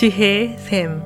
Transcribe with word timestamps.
지혜의 0.00 0.56
샘 0.56 1.02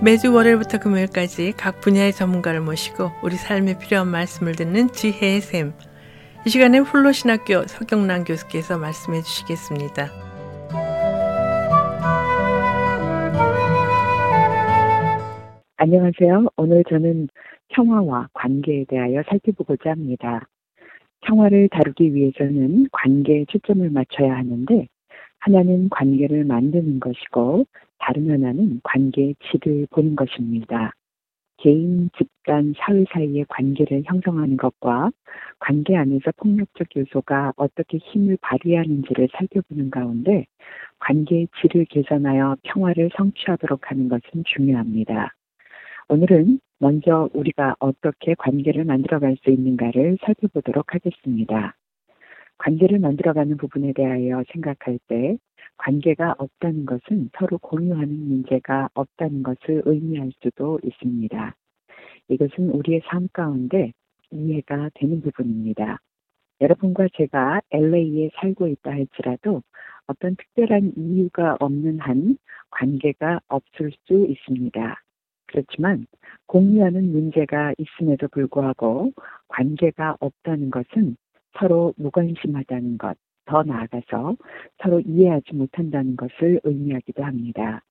매주 0.00 0.32
월요일부터 0.32 0.78
금요일까지 0.78 1.54
각 1.56 1.80
분야의 1.80 2.12
전문가를 2.12 2.60
모시고 2.60 3.10
우리 3.24 3.34
삶에 3.34 3.76
필요한 3.80 4.06
말씀을 4.06 4.52
듣는 4.52 4.86
지혜의 4.92 5.40
샘. 5.40 5.72
이 6.46 6.48
시간에 6.48 6.78
훌로신학교 6.78 7.64
서경란 7.66 8.22
교수께서 8.22 8.78
말씀해 8.78 9.22
주시겠습니다. 9.22 10.10
안녕하세요. 15.78 16.50
오늘 16.56 16.84
저는 16.88 17.26
평화와 17.70 18.28
관계에 18.32 18.84
대하여 18.88 19.24
살펴보고자 19.28 19.90
합니다. 19.90 20.46
평화를 21.22 21.68
다루기 21.68 22.14
위해서는 22.14 22.88
관계에 22.92 23.44
초점을 23.46 23.88
맞춰야 23.90 24.36
하는데 24.36 24.88
하나는 25.40 25.88
관계를 25.88 26.44
만드는 26.44 27.00
것이고 27.00 27.66
다른 27.98 28.30
하나는 28.30 28.80
관계의 28.82 29.36
질을 29.40 29.86
보는 29.90 30.16
것입니다. 30.16 30.92
개인, 31.58 32.08
집단, 32.16 32.72
사회 32.78 33.04
사이의 33.12 33.44
관계를 33.48 34.02
형성하는 34.06 34.56
것과 34.56 35.10
관계 35.58 35.96
안에서 35.96 36.30
폭력적 36.36 36.86
요소가 36.96 37.52
어떻게 37.56 37.98
힘을 37.98 38.38
발휘하는지를 38.40 39.28
살펴보는 39.32 39.90
가운데 39.90 40.46
관계의 41.00 41.48
질을 41.60 41.86
개선하여 41.86 42.58
평화를 42.62 43.10
성취하도록 43.16 43.90
하는 43.90 44.08
것은 44.08 44.44
중요합니다. 44.44 45.34
오늘은 46.08 46.60
먼저 46.78 47.28
우리가 47.34 47.76
어떻게 47.80 48.34
관계를 48.34 48.84
만들어갈 48.84 49.36
수 49.42 49.50
있는가를 49.50 50.18
살펴보도록 50.22 50.94
하겠습니다. 50.94 51.74
관계를 52.58 52.98
만들어가는 52.98 53.56
부분에 53.56 53.92
대하여 53.92 54.44
생각할 54.52 54.98
때 55.08 55.38
관계가 55.76 56.34
없다는 56.38 56.86
것은 56.86 57.30
서로 57.38 57.58
공유하는 57.58 58.08
문제가 58.28 58.88
없다는 58.94 59.42
것을 59.42 59.82
의미할 59.84 60.32
수도 60.40 60.78
있습니다. 60.82 61.54
이것은 62.28 62.70
우리의 62.70 63.02
삶 63.06 63.28
가운데 63.32 63.92
이해가 64.30 64.90
되는 64.94 65.20
부분입니다. 65.20 65.98
여러분과 66.60 67.08
제가 67.14 67.60
LA에 67.70 68.30
살고 68.34 68.66
있다 68.68 68.90
할지라도 68.90 69.62
어떤 70.06 70.36
특별한 70.36 70.94
이유가 70.96 71.56
없는 71.60 72.00
한 72.00 72.36
관계가 72.70 73.40
없을 73.48 73.92
수 74.04 74.26
있습니다. 74.28 75.00
그렇지만 75.48 76.06
공유하는 76.46 77.10
문제가 77.12 77.74
있음에도 77.78 78.28
불구하고 78.28 79.12
관계가 79.48 80.16
없다는 80.20 80.70
것은 80.70 81.16
서로 81.58 81.92
무관심하다는 81.96 82.98
것, 82.98 83.16
더 83.46 83.62
나아가서 83.62 84.36
서로 84.82 85.00
이해하지 85.00 85.54
못한다는 85.54 86.16
것을 86.16 86.60
의미하기도 86.62 87.24
합니다. 87.24 87.82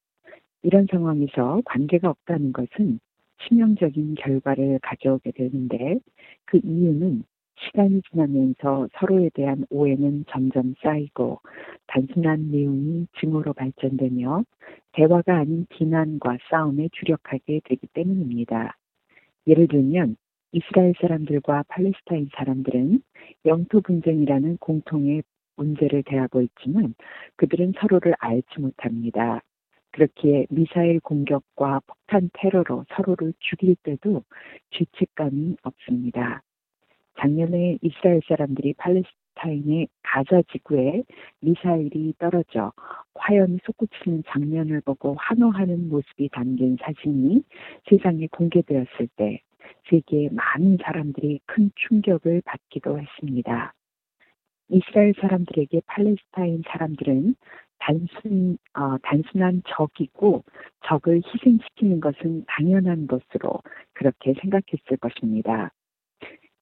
이런 0.61 0.87
상황에서 0.89 1.61
관계가 1.65 2.09
없다는 2.09 2.53
것은 2.53 2.99
치명적인 3.43 4.15
결과를 4.15 4.79
가져오게 4.81 5.31
되는데 5.31 5.99
그 6.45 6.59
이유는 6.63 7.23
시간이 7.59 8.01
지나면서 8.09 8.87
서로에 8.99 9.29
대한 9.33 9.65
오해는 9.69 10.25
점점 10.29 10.75
쌓이고 10.81 11.39
단순한 11.87 12.51
내용이 12.51 13.07
증오로 13.19 13.53
발전되며 13.53 14.43
대화가 14.97 15.37
아닌 15.37 15.67
비난과 15.69 16.39
싸움에 16.49 16.89
주력하게 16.91 17.61
되기 17.65 17.85
때문입니다. 17.93 18.75
예를 19.45 19.67
들면 19.67 20.17
이스라엘 20.51 20.95
사람들과 20.99 21.65
팔레스타인 21.67 22.29
사람들은 22.35 23.03
영토 23.45 23.81
분쟁이라는 23.81 24.57
공통의 24.57 25.21
문제를 25.55 26.01
대하고 26.01 26.41
있지만 26.41 26.95
그들은 27.35 27.73
서로를 27.79 28.15
알지 28.17 28.59
못합니다. 28.59 29.41
그렇기에 29.91 30.47
미사일 30.49 30.99
공격과 30.99 31.81
폭탄 31.85 32.31
테러로 32.33 32.85
서로를 32.95 33.33
죽일 33.39 33.75
때도 33.83 34.23
죄책감이 34.71 35.57
없습니다. 35.61 36.41
작년에 37.19 37.77
이스라엘 37.83 38.21
사람들이 38.27 38.73
팔레스타인 38.73 39.16
의 39.45 39.87
가자 40.03 40.41
지구에 40.51 41.03
미사일이 41.41 42.13
떨어져 42.17 42.71
화염이 43.15 43.59
솟구치는 43.65 44.23
장면을 44.27 44.81
보고 44.81 45.15
환호하는 45.19 45.89
모습이 45.89 46.29
담긴 46.29 46.77
사진이 46.81 47.43
세상에 47.89 48.27
공개되었을 48.27 49.07
때 49.15 49.41
세계의 49.89 50.29
많은 50.31 50.77
사람들이 50.83 51.39
큰 51.45 51.71
충격을 51.75 52.41
받기도 52.45 52.99
했습니다. 52.99 53.73
이스라엘 54.69 55.13
사람들에게 55.19 55.81
팔레스타인 55.85 56.63
사람들은 56.67 57.35
단순, 57.79 58.57
어, 58.73 58.97
단순한 59.03 59.61
적이고 59.67 60.43
적을 60.85 61.21
희생시키는 61.25 61.99
것은 61.99 62.45
당연한 62.47 63.07
것으로 63.07 63.61
그렇게 63.93 64.33
생각했을 64.41 64.97
것입니다. 64.99 65.71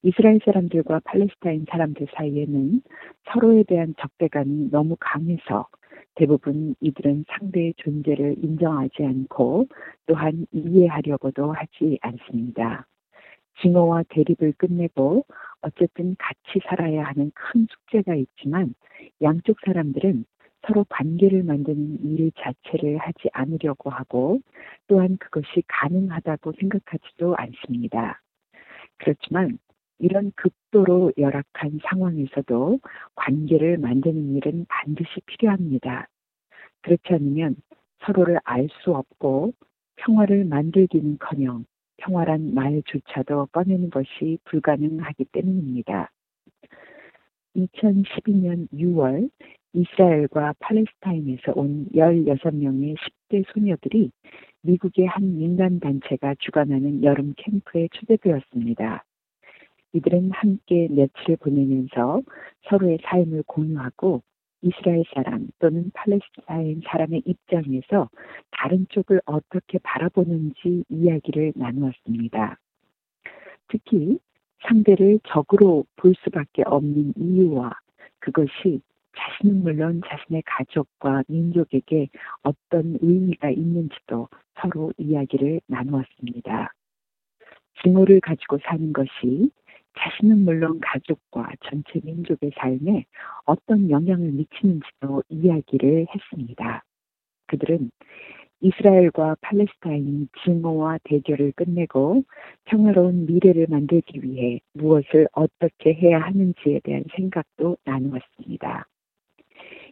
이스라엘 0.06 0.40
사람들과 0.46 1.02
팔레스타인 1.04 1.66
사람들 1.68 2.06
사이에는 2.14 2.80
서로에 3.28 3.64
대한 3.64 3.96
적대감이 4.00 4.70
너무 4.70 4.96
강해서 5.00 5.68
대부분 6.14 6.76
이들은 6.80 7.26
상대의 7.28 7.74
존재를 7.78 8.36
인정하지 8.38 9.04
않고 9.04 9.66
또한 10.06 10.46
이해하려고도 10.52 11.52
하지 11.52 11.98
않습니다. 12.04 12.86
증오와 13.64 14.04
대립을 14.10 14.54
끝내고 14.58 15.26
어쨌든 15.62 16.16
같이 16.20 16.64
살아야 16.70 17.06
하는 17.06 17.32
큰 17.34 17.66
숙제가 17.68 18.14
있지만 18.14 18.76
양쪽 19.24 19.58
사람들은 19.66 20.26
서로 20.68 20.86
관계를 20.88 21.42
만드는 21.42 21.98
일 22.04 22.32
자체를 22.38 23.00
하지 23.00 23.30
않으려고 23.34 23.90
하고 23.90 24.40
또한 24.86 25.18
그것이 25.18 25.64
가능하다고 25.68 26.52
생각하지도 26.60 27.36
않습니다. 27.38 28.22
그렇지만 28.98 29.58
이런 30.00 30.32
극도로 30.36 31.14
열악한 31.18 31.80
상황에서도 31.84 32.80
관계를 33.16 33.78
만드는 33.78 34.36
일은 34.36 34.66
반드시 34.68 35.22
필요합니다. 35.26 36.08
그렇지 36.82 37.14
않으면 37.14 37.56
서로를 38.06 38.40
알 38.44 38.68
수 38.84 38.94
없고 38.94 39.54
평화를 39.98 40.46
만들기는 40.46 41.18
커녕 41.20 41.66
평화란 41.98 42.54
말조차도 42.54 43.48
꺼내는 43.52 43.90
것이 43.90 44.38
불가능하기 44.46 45.26
때문입니다. 45.32 46.12
2012년 47.56 48.68
6월 48.74 49.30
이스라엘과 49.74 50.56
팔레스타인에서 50.60 51.54
온 51.56 51.88
16명의 51.94 52.96
10대 52.98 53.44
소녀들이 53.54 54.12
미국의 54.62 55.06
한 55.08 55.38
민간단체가 55.38 56.36
주관하는 56.40 57.04
여름 57.04 57.34
캠프에 57.38 57.88
초대되었습니다. 57.94 59.06
이들은 59.96 60.32
함께 60.32 60.90
며칠 60.92 61.38
보내면서 61.38 62.22
서로의 62.68 62.98
삶을 63.02 63.44
공유하고 63.48 64.22
이스라엘 64.62 65.06
사람 65.14 65.48
또는 65.60 65.90
팔레스타인 65.94 66.82
사람의 66.86 67.22
입장에서 67.26 68.10
다른 68.52 68.88
쪽을 68.90 69.22
어떻게 69.26 69.78
바라보는지 69.78 70.84
이야기를 70.90 71.54
나누었습니다. 71.56 72.58
특히 73.70 74.20
상대를 74.68 75.20
적으로 75.30 75.86
볼 75.96 76.14
수밖에 76.24 76.64
없는 76.66 77.14
이유와 77.16 77.72
그것이 78.20 78.82
자신은 79.18 79.64
물론 79.64 80.02
자신의 80.06 80.44
가족과 80.46 81.24
민족에게 81.30 82.10
어떤 82.44 82.98
의미가 83.02 83.52
있는지도 83.52 84.28
서로 84.60 84.92
이야기를 84.98 85.62
나누었습니다. 85.68 86.74
증오를 87.82 88.20
가지고 88.20 88.58
사는 88.66 88.92
것이 88.92 89.52
자신은 89.98 90.46
물론 90.46 90.80
가족과 90.82 91.50
전체 91.64 92.00
민족의 92.03 92.52
삶에 92.58 93.06
어떤 93.46 93.90
영향을 93.90 94.32
미치는지도 94.32 95.24
이야기를 95.30 96.08
했습니다. 96.14 96.84
그들은 97.47 97.92
이스라엘과 98.62 99.36
팔레스타인 99.42 100.28
증오와 100.44 101.00
대결을 101.03 101.52
끝내고 101.56 102.24
평화로운 102.66 103.26
미래를 103.26 103.68
만들기 103.70 104.24
위해 104.24 104.59
무엇을 104.74 105.28
어떻게 105.34 105.94
해야 105.94 106.20
하는지에 106.20 106.80
대한 106.84 107.03
생각도 107.16 107.78
나누었습니다. 107.84 108.88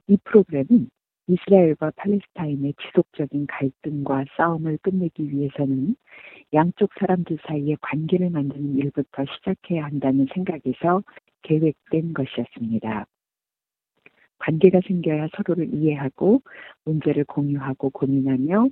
이 0.08 0.18
프로그램은 0.24 0.90
이스라엘과 1.28 1.92
팔레스타인의 1.96 2.74
지속적인 2.82 3.48
갈등과 3.48 4.26
싸움을 4.36 4.78
끝내기 4.82 5.30
위해서는 5.32 5.96
양쪽 6.54 6.92
사람들 7.00 7.38
사이의 7.48 7.78
관계를 7.82 8.30
만드는 8.30 8.78
일부터 8.78 9.24
시작해야 9.26 9.86
한다는 9.86 10.28
생각에서 10.34 11.02
계획된 11.44 12.14
것이었습니다. 12.14 13.06
관계가 14.40 14.82
생겨야 14.86 15.30
서로를 15.36 15.74
이해하고 15.74 16.42
문제를 16.84 17.24
공유하고 17.24 17.92
고민하며 17.92 18.68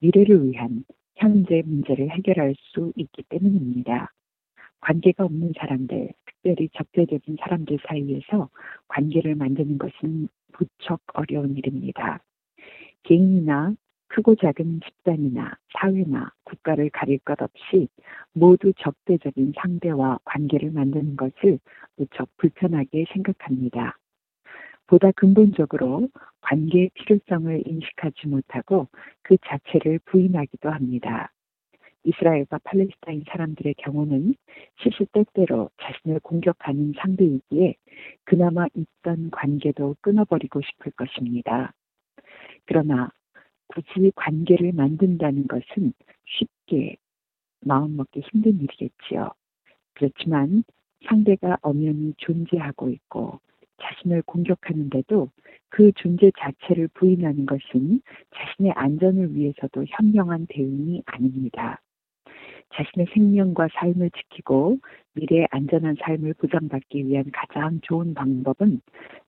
미래를 0.00 0.44
위한 0.44 0.84
현재 1.14 1.62
문제를 1.64 2.10
해결할 2.10 2.56
수 2.58 2.92
있기 2.96 3.22
때문입니다. 3.28 4.12
관계가 4.80 5.24
없는 5.24 5.52
사람들, 5.56 6.12
특별히 6.26 6.68
적대적인 6.70 7.36
사람들 7.40 7.78
사이에서 7.86 8.50
관계를 8.88 9.36
만드는 9.36 9.78
것은 9.78 10.28
부쩍 10.52 11.00
어려운 11.14 11.56
일입니다. 11.56 12.20
개인이나 13.02 13.74
크고 14.08 14.34
작은 14.36 14.80
집단이나 14.84 15.56
사회나 15.72 16.30
국가를 16.44 16.90
가릴 16.90 17.18
것 17.20 17.40
없이 17.40 17.88
모두 18.34 18.72
적대적인 18.78 19.54
상대와 19.56 20.18
관계를 20.24 20.70
만드는 20.70 21.16
것을 21.16 21.58
무척 21.96 22.28
불편하게 22.36 23.06
생각합니다. 23.12 23.98
보다 24.86 25.10
근본적으로 25.12 26.08
관계의 26.42 26.90
필요성을 26.94 27.62
인식하지 27.66 28.28
못하고 28.28 28.88
그 29.22 29.36
자체를 29.46 30.00
부인하기도 30.04 30.68
합니다. 30.68 31.32
이스라엘과 32.04 32.58
팔레스타인 32.64 33.24
사람들의 33.28 33.74
경우는 33.74 34.34
시시때때로 34.82 35.70
자신을 35.80 36.20
공격하는 36.20 36.94
상대이기에 36.98 37.74
그나마 38.24 38.66
있던 38.74 39.30
관계도 39.30 39.96
끊어버리고 40.00 40.60
싶을 40.62 40.92
것입니다. 40.92 41.72
그러나 42.66 43.10
굳이 43.68 44.12
관계를 44.14 44.72
만든다는 44.72 45.46
것은 45.46 45.92
쉽게 46.24 46.96
마음먹기 47.60 48.20
힘든 48.20 48.60
일이겠지요. 48.60 49.30
그렇지만 49.94 50.64
상대가 51.06 51.58
엄연히 51.62 52.14
존재하고 52.18 52.90
있고 52.90 53.40
자신을 53.80 54.22
공격하는데도 54.22 55.30
그 55.68 55.92
존재 55.96 56.30
자체를 56.38 56.88
부인하는 56.88 57.46
것은 57.46 58.00
자신의 58.34 58.72
안전을 58.72 59.34
위해서도 59.34 59.84
현명한 59.88 60.46
대응이 60.48 61.02
아닙니다. 61.06 61.80
자신의 62.74 63.06
생명과 63.12 63.68
삶을 63.74 64.10
지키고 64.10 64.78
미래의 65.14 65.48
안전한 65.50 65.96
삶을 66.00 66.34
보장받기 66.34 67.06
위한 67.06 67.24
가장 67.32 67.80
좋은 67.82 68.14
방법은 68.14 68.80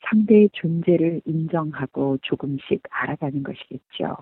상대의 0.08 0.50
존재를 0.52 1.20
인정하고 1.24 2.18
조금씩 2.22 2.82
알아가는 2.90 3.42
것이겠죠. 3.42 4.16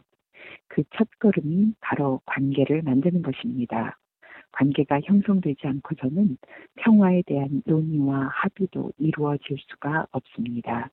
그 0.68 0.82
첫걸음이 0.96 1.74
바로 1.80 2.20
관계를 2.26 2.82
만드는 2.82 3.22
것입니다. 3.22 3.98
관계가 4.52 5.00
형성되지 5.04 5.66
않고서는 5.66 6.36
평화에 6.76 7.22
대한 7.26 7.62
논의와 7.64 8.28
합의도 8.32 8.92
이루어질 8.98 9.56
수가 9.68 10.06
없습니다. 10.10 10.90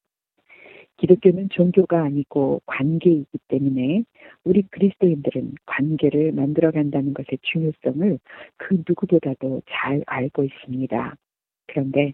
기독교는 0.99 1.49
종교가 1.49 2.03
아니고 2.03 2.61
관계이기 2.65 3.37
때문에 3.47 4.03
우리 4.43 4.63
그리스도인들은 4.63 5.55
관계를 5.65 6.33
만들어 6.33 6.71
간다는 6.71 7.13
것의 7.13 7.39
중요성을 7.41 8.19
그 8.57 8.83
누구보다도 8.87 9.61
잘 9.69 10.03
알고 10.05 10.43
있습니다. 10.43 11.15
그런데 11.67 12.13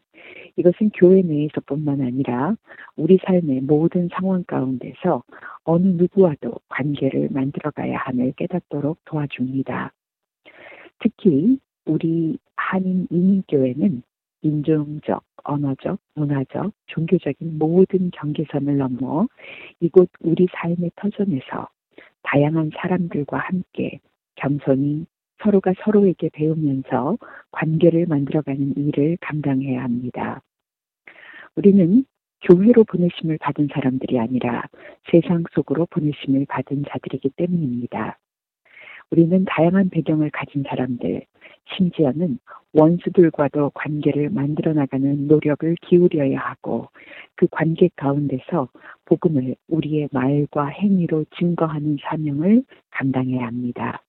이것은 0.58 0.92
교회 0.94 1.22
내에서뿐만 1.22 2.02
아니라 2.02 2.56
우리 2.96 3.18
삶의 3.26 3.62
모든 3.62 4.10
상황 4.14 4.44
가운데서 4.44 5.24
어느 5.64 5.88
누구와도 5.88 6.60
관계를 6.70 7.30
만들어 7.32 7.72
가야 7.72 7.98
함을 7.98 8.34
깨닫도록 8.34 9.00
도와줍니다. 9.06 9.94
특히 11.00 11.58
우리 11.86 12.38
한인 12.56 13.08
이민교회는 13.10 14.04
인종적, 14.46 15.24
언어적, 15.44 16.00
문화적, 16.14 16.72
종교적인 16.88 17.58
모든 17.58 18.12
경계선을 18.12 18.78
넘어 18.78 19.28
이곳 19.80 20.10
우리 20.22 20.48
삶의 20.52 20.92
터전에서 20.96 21.68
다양한 22.22 22.72
사람들과 22.76 23.40
함께 23.40 24.00
겸손히 24.36 25.08
서로가 25.42 25.74
서로에게 25.84 26.30
배우면서 26.30 27.18
관계를 27.52 28.06
만들어가는 28.06 28.78
일을 28.78 29.18
감당해야 29.20 29.84
합니다. 29.84 30.42
우리는 31.56 32.06
교회로 32.42 32.84
보내심을 32.84 33.40
받은 33.40 33.70
사람들이 33.74 34.20
아니라 34.20 34.64
세상 35.12 35.44
속으로 35.54 35.88
보내심을 35.90 36.46
받은 36.48 36.84
자들이기 36.88 37.32
때문입니다. 37.32 38.20
우리는 39.10 39.46
다양한 39.46 39.90
배경을 39.90 40.30
가진 40.32 40.64
사람들, 40.68 41.26
심지어는 41.76 42.40
원수들과도 42.76 43.72
관계를 43.74 44.30
만들어 44.30 44.74
나가는 44.74 45.28
노력을 45.28 45.76
기울여야 45.82 46.38
하고 46.40 46.90
그 47.36 47.48
관계 47.50 47.90
가운데서 47.96 48.68
복음을 49.06 49.56
우리의 49.70 50.10
말과 50.12 50.68
행위로 50.68 51.26
증거하는 51.38 51.98
사명을 52.02 52.64
감당해야 52.92 53.48
합니다. 53.48 54.04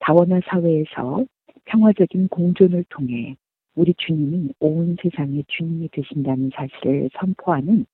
다원화 0.00 0.40
사회에서 0.46 1.24
평화적인 1.64 2.28
공존을 2.28 2.84
통해 2.90 3.36
우리 3.74 3.94
주님이 3.96 4.52
온 4.60 4.96
세상의 5.02 5.44
주님이 5.48 5.88
되신다는 5.88 6.50
사실을 6.54 7.08
선포하는 7.18 7.86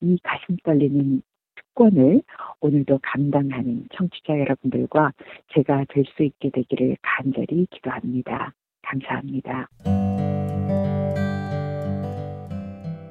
이 0.00 0.18
가슴 0.22 0.56
떨리는 0.62 1.22
특권을 1.56 2.22
오늘도 2.60 3.00
감당하는 3.02 3.88
청취자 3.94 4.38
여러분들과 4.38 5.12
제가 5.54 5.86
될 5.88 6.04
수 6.16 6.22
있게 6.22 6.50
되기를 6.50 6.98
간절히 7.02 7.66
기도합니다. 7.70 8.52
감사합니다. 8.94 9.68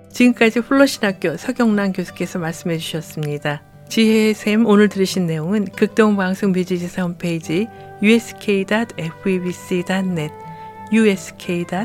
지금까지 0.10 0.62
플러신학교 0.62 1.36
서경란 1.38 1.94
교수께서 1.94 2.40
말씀해 2.40 2.78
주셨습니다. 2.78 3.64
지혜의 3.90 4.34
샘 4.34 4.66
오늘 4.66 4.90
들으신 4.90 5.28
내용은 5.28 5.66
극동방송 5.66 6.54
뮤지지사 6.54 7.04
홈페이지 7.04 7.68
usk.febc.net 8.02 8.74
usk.febc.net에서 10.92 11.78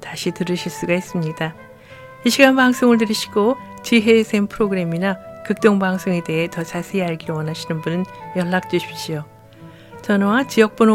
다시 0.00 0.30
들으실 0.32 0.70
수가 0.70 0.94
있습니다. 0.94 1.54
이 2.26 2.30
시간 2.30 2.56
방송을 2.56 2.98
들으시고 2.98 3.56
지혜의 3.84 4.24
샘 4.24 4.48
프로그램이나 4.48 5.18
극동방송에 5.46 6.24
대해 6.24 6.48
더 6.50 6.64
자세히 6.64 7.02
알기를 7.02 7.34
원하시는 7.34 7.80
분은 7.80 8.04
연락 8.36 8.68
주십시오. 8.68 9.24
전화와 10.02 10.46
지역번호 10.46 10.94